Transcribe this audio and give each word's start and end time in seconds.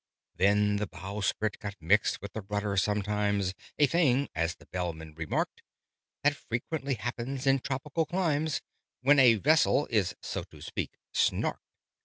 Then 0.37 0.77
the 0.77 0.87
bowsprit 0.87 1.59
got 1.59 1.79
mixed 1.79 2.23
with 2.23 2.33
the 2.33 2.41
rudder 2.41 2.75
sometimes: 2.75 3.53
A 3.77 3.85
thing, 3.85 4.29
as 4.33 4.55
the 4.55 4.65
Bellman 4.65 5.13
remarked, 5.13 5.61
That 6.23 6.35
frequently 6.35 6.95
happens 6.95 7.45
in 7.45 7.59
tropical 7.59 8.07
climes, 8.07 8.61
When 9.01 9.19
a 9.19 9.35
vessel 9.35 9.85
is, 9.91 10.15
so 10.19 10.41
to 10.45 10.59
speak, 10.59 10.97
"snarked." 11.13 11.61